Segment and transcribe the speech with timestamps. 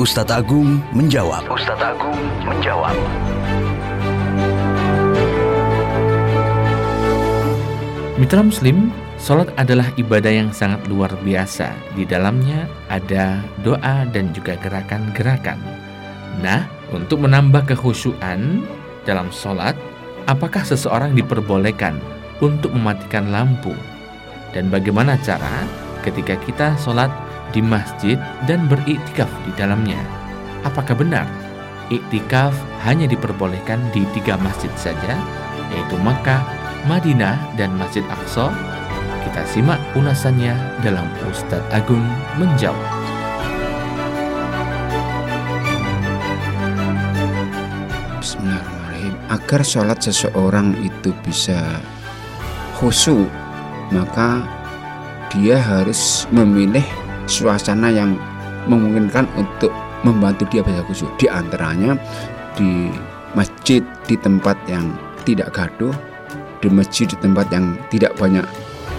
[0.00, 1.44] Ustadz Agung menjawab.
[1.52, 2.96] Ustadz Agung menjawab.
[8.16, 8.88] Mitra Muslim,
[9.20, 11.76] sholat adalah ibadah yang sangat luar biasa.
[11.92, 15.60] Di dalamnya ada doa dan juga gerakan-gerakan.
[16.40, 16.64] Nah,
[16.96, 18.64] untuk menambah kehusuan
[19.04, 19.76] dalam sholat,
[20.24, 22.00] apakah seseorang diperbolehkan
[22.40, 23.76] untuk mematikan lampu?
[24.56, 25.68] Dan bagaimana cara
[26.00, 27.12] ketika kita sholat
[27.50, 29.98] di masjid dan beriktikaf di dalamnya?
[30.62, 31.26] Apakah benar
[31.90, 32.54] iktikaf
[32.86, 35.18] hanya diperbolehkan di tiga masjid saja,
[35.74, 36.40] yaitu Makkah,
[36.86, 38.54] Madinah, dan Masjid Aqsa?
[39.26, 42.02] Kita simak ulasannya dalam Ustadz Agung
[42.38, 42.90] menjawab.
[48.22, 49.14] Bismillahirrahmanirrahim.
[49.30, 51.58] Agar sholat seseorang itu bisa
[52.78, 53.28] khusyuk,
[53.92, 54.42] maka
[55.30, 56.82] dia harus memilih
[57.30, 58.18] suasana yang
[58.66, 59.70] memungkinkan untuk
[60.02, 61.10] membantu dia bisa khusyuk.
[61.16, 61.96] Di antaranya
[62.58, 62.90] di
[63.38, 64.90] masjid di tempat yang
[65.22, 65.94] tidak gaduh,
[66.58, 68.44] di masjid di tempat yang tidak banyak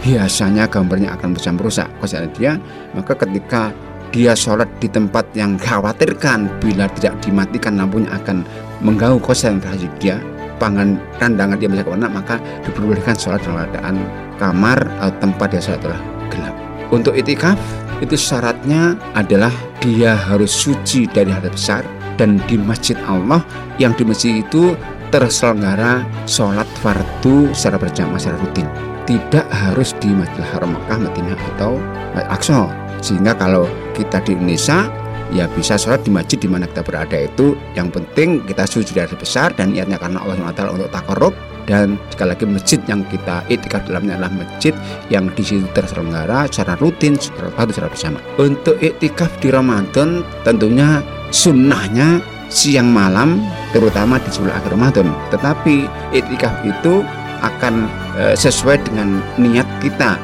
[0.02, 2.58] biasanya gambarnya akan bisa merusak kesehatan dia,
[2.98, 3.70] maka ketika
[4.12, 8.44] dia sholat di tempat yang khawatirkan bila tidak dimatikan lampunya akan
[8.84, 10.20] mengganggu konsentrasi dia
[10.60, 12.36] pangan randangan dia bisa ke mana maka
[12.68, 13.96] diperbolehkan sholat dalam keadaan
[14.36, 16.56] kamar atau tempat dia sholat adalah gelap
[16.92, 17.56] untuk itikaf
[18.02, 21.86] itu syaratnya adalah dia harus suci dari hal besar
[22.18, 23.46] dan di masjid Allah.
[23.78, 24.74] Yang di masjid itu
[25.14, 28.68] terselenggara sholat fardu secara berjamaah secara rutin.
[29.06, 31.82] Tidak harus di Masjidil Haram Mekah, Madinah atau
[32.30, 32.70] Aqsa
[33.02, 33.66] sehingga kalau
[33.98, 34.88] kita di Indonesia
[35.34, 37.58] ya bisa sholat di masjid di mana kita berada itu.
[37.74, 41.34] Yang penting kita suci dari besar dan niatnya karena Allah SWT untuk takarub
[41.66, 44.74] dan sekali lagi masjid yang kita itikaf dalamnya adalah masjid
[45.14, 51.02] yang di situ terselenggara secara rutin secara patuh secara bersama untuk itikaf di Ramadan tentunya
[51.30, 53.40] sunnahnya siang malam
[53.72, 57.06] terutama di sebelah akhir Ramadan tetapi itikaf itu
[57.42, 57.90] akan
[58.22, 60.20] e, sesuai dengan niat kita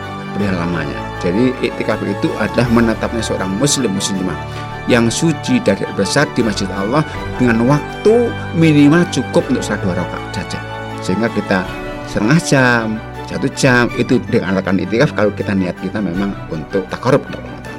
[0.46, 1.02] lamanya.
[1.18, 4.38] Jadi iktikaf itu adalah menetapnya seorang muslim muslimah
[4.86, 7.02] yang suci dari besar di masjid Allah
[7.42, 10.77] dengan waktu minimal cukup untuk dua rakaat saja.
[11.02, 11.64] Sehingga kita
[12.08, 12.86] setengah jam,
[13.28, 17.76] satu jam itu dengan alakan iktikaf kalau kita niat kita memang untuk untuk Ramadan.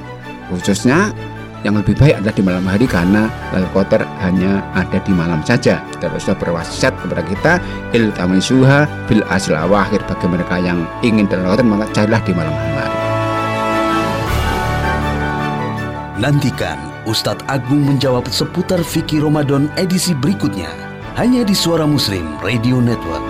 [0.52, 1.12] Khususnya
[1.66, 3.26] yang lebih baik adalah di malam hari karena
[3.74, 5.82] Qadar hanya ada di malam saja.
[5.98, 7.52] Sudah berwasiat kepada kita
[7.96, 12.96] il suha bil asil awakhir bagi mereka yang ingin Qadar maka carilah di malam hari.
[16.18, 20.87] Nantikan Ustadz Agung menjawab seputar fikih Ramadan edisi berikutnya
[21.18, 23.26] hanya di Suara Muslim Radio Network.